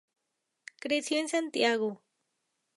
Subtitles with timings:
[0.79, 2.01] Creció en Santiago.